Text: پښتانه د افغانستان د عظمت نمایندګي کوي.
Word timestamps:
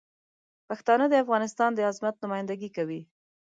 پښتانه 0.69 1.05
د 1.09 1.13
افغانستان 1.23 1.69
د 1.73 1.79
عظمت 1.89 2.15
نمایندګي 2.23 2.69
کوي. 2.77 3.01